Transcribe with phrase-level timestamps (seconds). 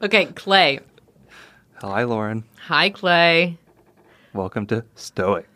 [0.00, 0.80] Okay, Clay.
[1.80, 2.44] Hi, Lauren.
[2.66, 3.58] Hi, Clay.
[4.32, 5.48] Welcome to Stoic.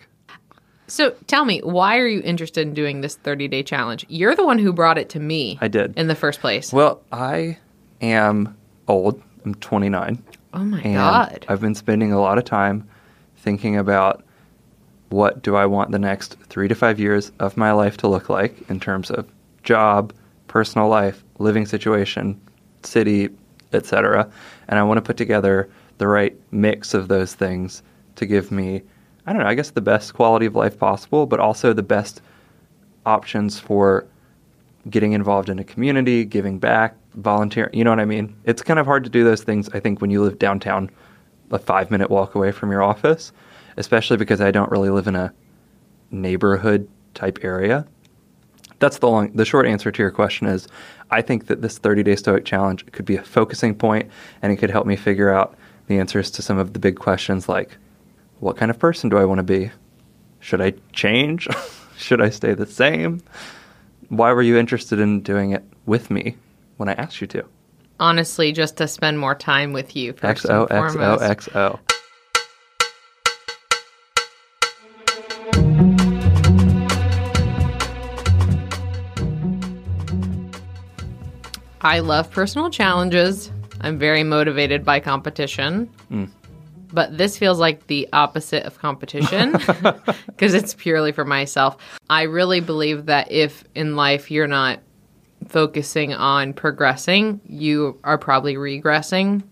[0.89, 4.05] So tell me, why are you interested in doing this 30 day challenge?
[4.09, 5.59] You're the one who brought it to me.
[5.61, 5.97] I did.
[5.97, 6.73] In the first place.
[6.73, 7.59] Well, I
[8.01, 8.57] am
[8.89, 9.23] old.
[9.45, 10.23] I'm 29.
[10.55, 11.47] oh my God.
[11.49, 12.89] I've been spending a lot of time
[13.37, 14.25] thinking about
[15.11, 18.29] what do I want the next three to five years of my life to look
[18.29, 19.29] like in terms of
[19.63, 20.13] job,
[20.49, 22.41] personal life, living situation,
[22.83, 23.31] city,
[23.75, 24.31] etc.
[24.69, 25.69] And I want to put together
[25.99, 27.83] the right mix of those things
[28.17, 28.83] to give me,
[29.27, 32.21] I don't know, I guess the best quality of life possible, but also the best
[33.07, 34.07] options for
[34.91, 37.75] getting involved in a community, giving back, volunteering.
[37.75, 38.35] You know what I mean?
[38.45, 40.91] It's kind of hard to do those things, I think, when you live downtown,
[41.51, 43.33] a five minute walk away from your office,
[43.77, 45.33] especially because I don't really live in a
[46.11, 47.87] neighborhood type area.
[48.83, 50.67] That's the long, the short answer to your question is
[51.13, 54.11] I think that this 30 day Stoic challenge could be a focusing point
[54.43, 57.49] and it could help me figure out the answers to some of the big questions
[57.49, 57.77] like
[58.41, 59.71] what kind of person do I want to be?
[60.41, 61.47] Should I change?
[61.97, 63.23] Should I stay the same?
[64.09, 66.35] Why were you interested in doing it with me
[66.77, 67.45] when I asked you to?
[68.01, 70.13] Honestly, just to spend more time with you.
[70.15, 71.23] First XO, and XO, foremost.
[71.23, 71.79] XO.
[81.83, 83.51] I love personal challenges.
[83.81, 85.91] I'm very motivated by competition.
[86.11, 86.31] Mm.
[86.93, 89.53] But this feels like the opposite of competition
[90.27, 91.79] because it's purely for myself.
[92.09, 94.79] I really believe that if in life you're not
[95.49, 99.43] focusing on progressing, you are probably regressing.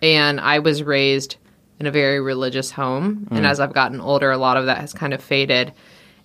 [0.00, 1.36] And I was raised
[1.78, 3.28] in a very religious home.
[3.30, 5.74] And as I've gotten older, a lot of that has kind of faded.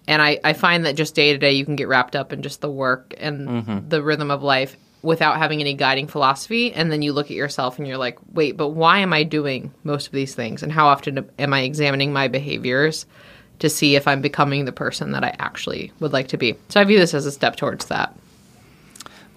[0.08, 2.42] And I, I find that just day to day, you can get wrapped up in
[2.42, 6.72] just the work and the rhythm of life without having any guiding philosophy.
[6.74, 9.74] And then you look at yourself and you're like, wait, but why am I doing
[9.84, 10.64] most of these things?
[10.64, 13.06] And how often am I examining my behaviors
[13.60, 16.56] to see if I'm becoming the person that I actually would like to be?
[16.70, 18.16] So I view this as a step towards that.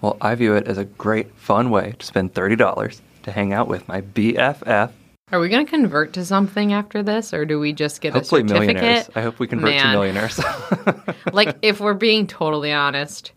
[0.01, 3.67] Well, I view it as a great, fun way to spend $30 to hang out
[3.67, 4.91] with my BFF,
[5.31, 8.43] Are we going to convert to something after this, or do we just get hopefully
[8.43, 8.75] a certificate?
[8.75, 9.09] millionaires.
[9.15, 9.93] I hope we convert to Man.
[9.93, 10.39] millionaires.
[11.33, 13.31] like, if we're being totally honest,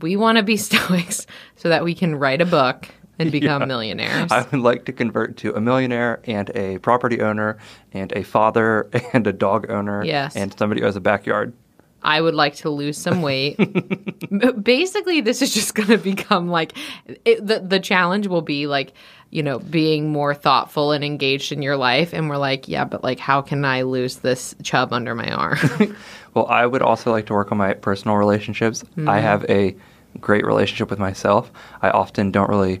[0.00, 2.88] we want to be Stoics so that we can write a book
[3.18, 4.32] and become millionaires.
[4.32, 7.58] I would like to convert to a millionaire and a property owner
[7.92, 10.34] and a father and a dog owner Yes.
[10.36, 11.52] and somebody who has a backyard.
[12.04, 13.56] I would like to lose some weight.
[14.62, 16.76] Basically, this is just going to become like
[17.24, 18.92] it, the the challenge will be like
[19.30, 23.02] you know being more thoughtful and engaged in your life, and we're like, yeah, but
[23.02, 25.58] like, how can I lose this chub under my arm?
[26.34, 28.82] Well, I would also like to work on my personal relationships.
[28.82, 29.08] Mm-hmm.
[29.08, 29.76] I have a
[30.20, 31.52] great relationship with myself.
[31.80, 32.80] I often don't really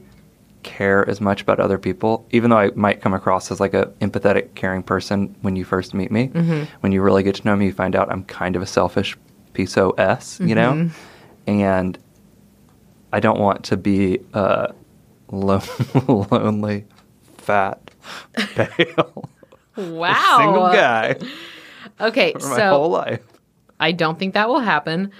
[0.64, 3.86] care as much about other people, even though I might come across as like a
[4.00, 6.28] empathetic, caring person when you first meet me.
[6.28, 6.64] Mm-hmm.
[6.80, 9.16] When you really get to know me, you find out I'm kind of a selfish
[9.52, 11.50] piece of s, you know, Mm-hmm.
[11.50, 11.98] and
[13.12, 14.74] I don't want to be a
[15.30, 15.62] lo-
[16.08, 16.86] lonely,
[17.38, 17.90] fat,
[18.54, 19.28] pale,
[19.76, 21.16] wow, single guy
[22.00, 23.20] Okay, for my so whole life.
[23.78, 25.12] I don't think that will happen.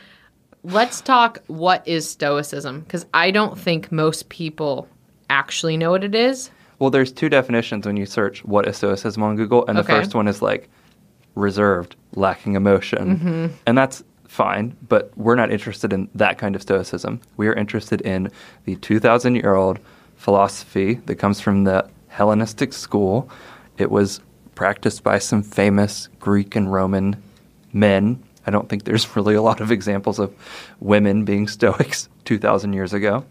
[0.65, 4.88] Let's talk what is Stoicism because I don't think most people
[5.30, 6.50] actually know what it is.
[6.78, 9.94] Well, there's two definitions when you search what is stoicism on Google, and the Okay.
[9.94, 10.68] first one is like
[11.34, 13.46] reserved, lacking emotion, Mm-hmm.
[13.66, 14.76] and that's fine.
[14.88, 17.20] But we're not interested in that kind of stoicism.
[17.36, 18.30] We are interested in
[18.64, 19.78] the 2,000 year old
[20.16, 23.28] philosophy that comes from the Hellenistic school.
[23.78, 24.20] It was
[24.54, 27.16] practiced by some famous Greek and Roman
[27.72, 28.22] men.
[28.46, 30.32] I don't think there's really a lot of examples of
[30.80, 33.24] women being Stoics 2,000 years ago.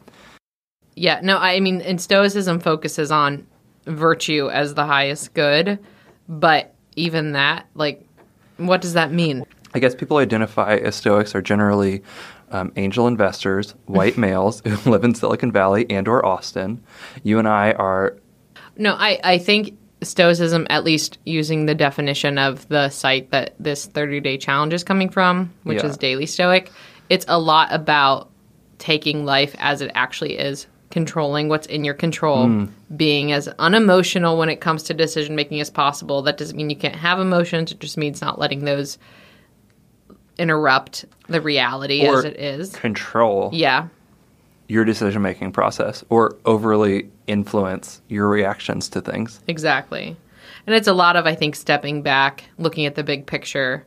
[0.96, 3.46] Yeah, no, I mean, and Stoicism focuses on
[3.86, 5.80] virtue as the highest good,
[6.30, 8.06] but even that, like,
[8.58, 9.44] what does that mean?
[9.74, 12.04] I guess people identify as Stoics are generally
[12.52, 16.84] um, angel investors, white males who live in Silicon Valley and or Austin.
[17.24, 18.18] You and I are
[18.78, 23.86] No, I, I think Stoicism, at least using the definition of the site that this
[23.88, 25.90] 30 day challenge is coming from, which Yeah.
[25.90, 26.70] is Daily Stoic,
[27.10, 28.30] it's a lot about
[28.80, 32.66] taking life as it actually is, controlling what's in your control, hmm.
[32.96, 36.22] being as unemotional when it comes to decision making as possible.
[36.22, 39.00] That doesn't mean you can't have emotions, it just means not letting those
[40.38, 42.76] interrupt the reality or as it is.
[42.76, 43.88] control Yeah.
[44.68, 49.40] your decision making process or overly influence your reactions to things.
[49.48, 50.16] Exactly.
[50.68, 53.84] And it's a lot of, I think, stepping back, looking at the big picture,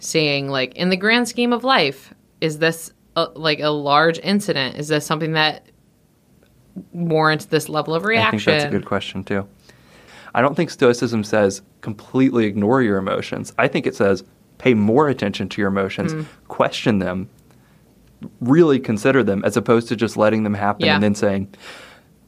[0.00, 2.12] seeing, like, in the grand scheme of life,
[2.42, 4.76] is this a, like a large incident?
[4.76, 5.66] Is this something that
[6.92, 8.36] warrants this level of reaction?
[8.36, 9.46] I think that's a good question too.
[10.34, 13.52] I don't think Stoicism says completely ignore your emotions.
[13.58, 14.24] I think it says
[14.58, 16.26] pay more attention to your emotions, Mm.
[16.48, 17.28] question them,
[18.40, 20.94] really consider them, as opposed to just letting them happen Yeah.
[20.94, 21.48] and then saying,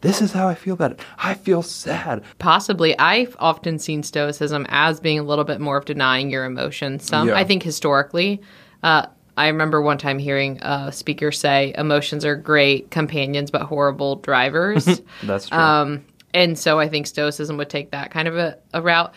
[0.01, 1.01] "This is how I feel about it.
[1.19, 2.99] I feel sad." Possibly.
[2.99, 7.05] I've often seen Stoicism as being a little bit more of denying your emotions.
[7.07, 7.37] Some, Yeah.
[7.37, 8.43] I think, historically.
[8.83, 14.17] Uh, I remember one time hearing a speaker say, emotions are great companions, but horrible
[14.17, 14.85] drivers.
[15.23, 15.59] That's true.
[15.59, 19.15] Um, and so I think Stoicism would take that kind of a, a route.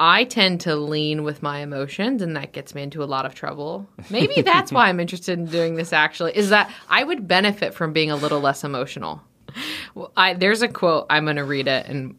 [0.00, 3.34] I tend to lean with my emotions, and that gets me into a lot of
[3.34, 3.88] trouble.
[4.10, 5.92] Maybe that's why I'm interested in doing this.
[5.92, 9.22] Actually, is that I would benefit from being a little less emotional.
[9.94, 12.16] Well, I, there's a quote I'm going to read it, and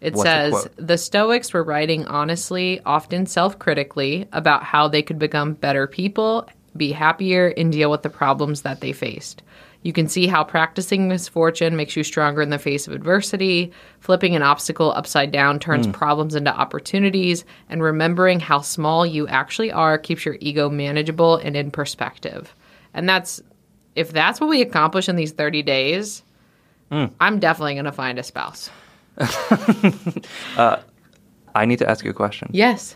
[0.00, 5.54] it What's says the Stoics were writing honestly, often self-critically, about how they could become
[5.54, 9.42] better people, be happier, and deal with the problems that they faced.
[9.82, 14.36] You can see how practicing misfortune makes you stronger in the face of adversity, flipping
[14.36, 15.92] an obstacle upside down turns Hmm.
[15.92, 21.56] problems into opportunities, and remembering how small you actually are keeps your ego manageable and
[21.56, 22.54] in perspective.
[22.92, 23.42] And that's
[23.96, 26.22] if that's what we accomplish in these 30 days,
[26.90, 27.06] Hmm.
[27.20, 28.68] I'm definitely going to find a spouse.
[30.56, 30.80] Uh,
[31.54, 32.48] I need to ask you a question.
[32.52, 32.94] Yes.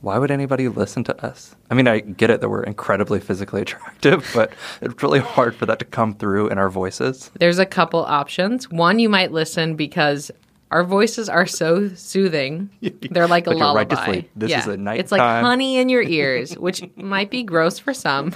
[0.00, 1.56] Why would anybody listen to us?
[1.70, 5.66] I mean, I get it that we're incredibly physically attractive, but it's really hard for
[5.66, 7.30] that to come through in our voices.
[7.38, 8.70] There's a couple options.
[8.70, 10.30] One, you might listen because
[10.70, 12.70] our voices are so soothing.
[13.10, 13.94] They're like a you lullaby.
[13.94, 14.30] right.
[14.36, 15.00] This is a night.
[15.00, 18.34] It's like honey in your ears, which might be gross for some,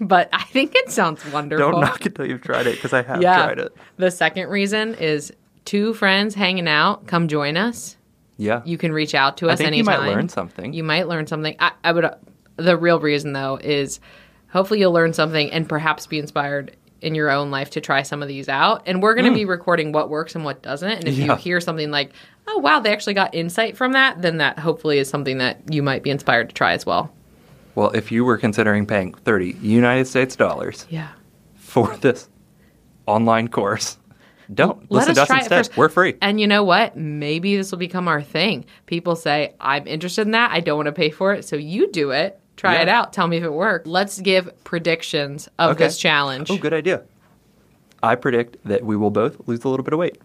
[0.00, 1.72] but I think it sounds wonderful.
[1.72, 3.44] Don't knock it till you've tried it because I have yeah.
[3.44, 3.76] tried it.
[3.96, 5.32] The second reason is
[5.68, 7.06] two friends hanging out.
[7.06, 7.96] Come join us.
[8.38, 8.62] Yeah.
[8.64, 10.72] You can reach out to I us think you might learn something.
[10.72, 11.56] You might learn something.
[11.58, 12.08] I, I would.
[12.56, 14.00] The real reason, though, is
[14.48, 18.22] hopefully you'll learn something and perhaps be inspired in your own life to try some
[18.22, 18.82] of these out.
[18.86, 20.90] And we're going to be recording what works and what doesn't.
[20.90, 21.38] And if you Hmm.
[21.38, 22.12] Hear something like,
[22.46, 25.82] "Oh, wow, they actually got insight from that," then that hopefully is something that you
[25.82, 27.12] might be inspired to try as well.
[27.74, 31.08] Well, if you were considering paying 30 United States dollars Yeah.
[31.56, 32.28] for this
[33.06, 33.97] online course,
[34.52, 34.80] don't.
[34.90, 35.48] Let Listen to us instead.
[35.66, 35.76] first.
[35.76, 36.16] We're free.
[36.22, 36.96] And you know what?
[36.96, 38.64] Maybe this will become our thing.
[38.86, 40.50] People say, I'm interested in that.
[40.52, 41.44] I don't want to pay for it.
[41.44, 42.40] So you do it.
[42.56, 42.82] Try Yeah.
[42.82, 43.12] it out.
[43.12, 43.86] Tell me if it worked.
[43.86, 45.84] Let's give predictions of Okay.
[45.84, 46.50] this challenge.
[46.50, 47.02] Oh, good idea.
[48.02, 50.18] I predict that we will both lose a little bit of weight.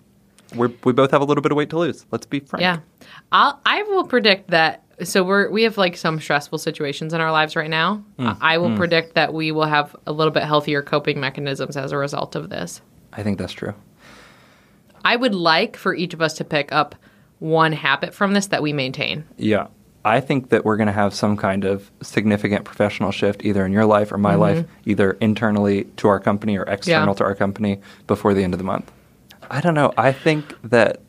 [0.56, 2.06] We're, we both have a little bit of weight to lose.
[2.12, 2.62] Let's be frank.
[2.62, 2.80] Yeah.
[3.32, 4.84] I'll, I will predict that.
[5.04, 8.04] So we're, we have like some stressful situations in our lives right now.
[8.20, 11.76] Mm, I I will predict that we will have a little bit healthier coping mechanisms
[11.76, 12.82] as a result of this.
[13.12, 13.74] I think that's true.
[15.04, 16.96] I would like for each of us to pick up
[17.40, 19.26] one habit from this that we maintain.
[19.38, 19.68] Yeah.
[20.06, 23.72] I think that we're going to have some kind of significant professional shift either in
[23.72, 27.10] your life or my life, either internally to our company or external Mm-hmm.
[27.10, 27.14] Yeah.
[27.16, 28.92] to our company before the end of the month.
[29.50, 29.94] I don't know.
[29.98, 31.00] I think that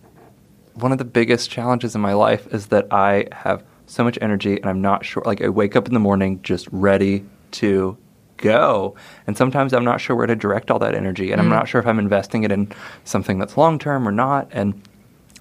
[0.74, 4.56] one of the biggest challenges in my life is that I have so much energy
[4.56, 5.22] and I'm not sure.
[5.26, 7.96] Like, I wake up in the morning just ready to
[8.48, 8.94] go.
[9.26, 11.32] And sometimes I'm not sure where to direct all that energy.
[11.32, 11.56] And I'm Mm.
[11.58, 12.70] not sure if I'm investing it in
[13.04, 14.48] something that's long term or not.
[14.52, 14.80] And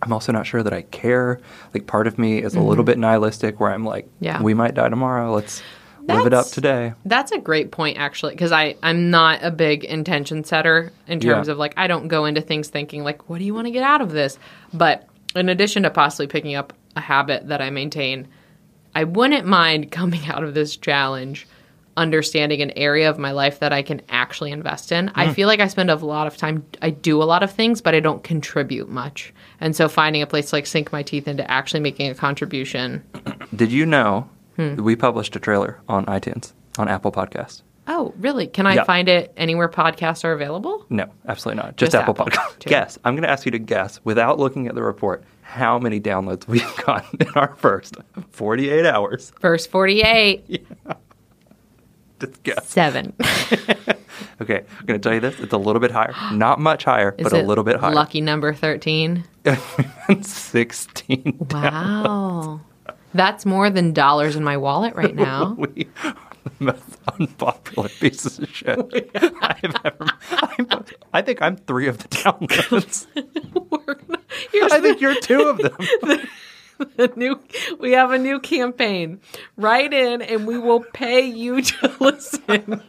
[0.02, 1.40] I'm also not sure that I care.
[1.74, 4.24] Like, part of me is a little bit nihilistic where I'm like, Mm-hmm.
[4.26, 4.42] Yeah.
[4.42, 5.34] we might die tomorrow.
[5.34, 5.62] Let's
[6.08, 6.94] live it up today.
[7.06, 11.48] That's a great point, actually, because I I'm not a big intention setter in terms
[11.48, 11.54] Yeah.
[11.54, 13.84] of like I don't go into things thinking like what do you want to get
[13.84, 14.38] out of this.
[14.74, 18.28] But in addition to possibly picking up a habit that I maintain,
[18.94, 21.48] I wouldn't mind coming out of this challenge
[21.98, 25.12] understanding an area of my life that I can actually invest in.
[25.16, 25.34] I Mm.
[25.34, 27.94] feel like I spend a lot of time I do a lot of things but
[27.96, 29.34] I don't contribute much.
[29.62, 33.04] And so finding a place to like sink my teeth into actually making a contribution.
[33.56, 34.76] Did you know Hmm.
[34.84, 37.64] we published a trailer on iTunes, on Apple Podcasts?
[37.88, 38.48] Oh, really?
[38.48, 38.84] Can I Yeah.
[38.86, 40.86] find it anywhere podcasts are available?
[40.90, 41.76] No, absolutely not.
[41.76, 42.60] Just, Just Apple, Apple, Podcasts.
[42.66, 43.00] Guess.
[43.04, 46.48] I'm going to ask you to guess without looking at the report how many downloads
[46.48, 47.98] we've gotten in our first
[48.30, 49.34] 48 hours.
[49.42, 50.48] First 48.
[50.50, 50.64] Just
[52.44, 52.68] guess.
[52.70, 53.14] Seven.
[54.42, 55.40] Okay, I'm going to tell you this.
[55.40, 56.14] It's a little bit higher.
[56.34, 57.94] Not much higher, Is but a little bit higher.
[57.94, 59.24] Lucky number 13.
[60.22, 61.48] 16.
[61.52, 62.62] Wow.
[63.14, 65.56] That's more than dollars in my wallet right now.
[65.76, 66.16] We are
[66.60, 68.78] the most unpopular pieces of shit
[69.16, 70.08] I've ever.
[70.32, 70.68] I'm,
[71.14, 73.08] I think I'm three of the downloads.
[74.52, 75.76] Here's I think you're two of them.
[75.78, 76.28] the
[77.16, 77.40] new.
[77.80, 79.20] We have a new campaign.
[79.58, 82.82] Write in, and we will pay you to listen.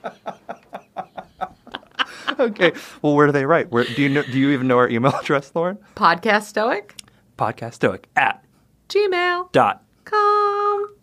[2.38, 2.72] okay.
[3.02, 3.70] Well, where do they write?
[3.70, 4.22] Where do you know?
[4.22, 5.78] Do you even know our email address, Lauren?
[5.96, 6.94] Podcast Stoic.
[7.38, 8.44] Podcast Stoic at
[8.88, 9.52] Gmail.
[9.52, 9.82] dot.
[10.04, 10.94] Com.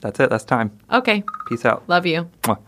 [0.00, 0.30] That's it.
[0.30, 0.78] That's time.
[0.92, 1.22] Okay.
[1.48, 1.84] Peace out.
[1.88, 2.28] Love you.
[2.42, 2.58] Mwah.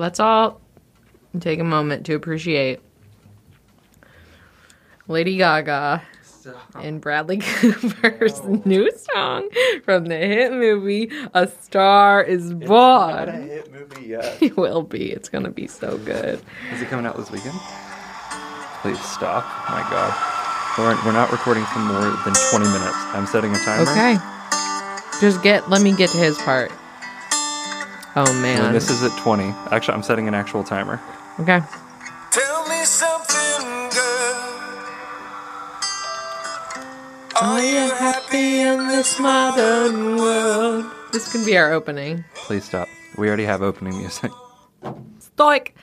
[0.00, 0.62] Let's all
[1.40, 2.80] take a moment to appreciate
[5.08, 6.00] Lady Gaga
[6.74, 9.50] and Bradley Cooper's new song
[9.84, 13.42] from the hit movie A Star is Born.
[13.46, 14.38] hit movie yet.
[14.42, 15.12] It will be.
[15.12, 16.40] It's going to be so good.
[16.72, 17.58] Is it coming out this weekend?
[18.80, 19.44] Please stop.
[19.68, 20.78] My God.
[20.78, 22.96] We're, we're not recording for more than 20 minutes.
[23.12, 23.82] I'm setting a timer.
[23.82, 24.16] Okay.
[25.20, 26.72] Just get, let me get to his part.
[28.16, 28.72] Oh, And man.
[28.72, 29.44] this is at 20.
[29.70, 31.00] Actually, I'm setting an actual timer.
[31.38, 31.60] Okay.
[32.32, 34.46] Tell me something, girl.
[37.42, 40.84] Oh, Are you happy in this modern world?
[41.12, 42.24] This can be our opening.
[42.34, 42.88] Please stop.
[43.16, 44.30] We already have opening music.
[45.18, 45.74] Stoic.